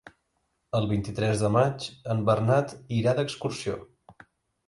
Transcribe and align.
El 0.77 0.87
vint-i-tres 0.91 1.43
de 1.43 1.51
maig 1.57 1.85
en 2.15 2.25
Bernat 2.29 2.73
irà 3.01 3.13
d'excursió. 3.19 3.77